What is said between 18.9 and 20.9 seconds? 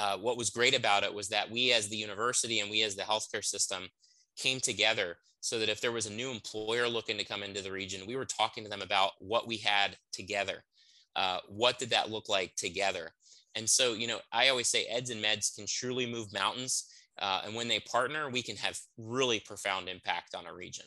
really profound impact on a region.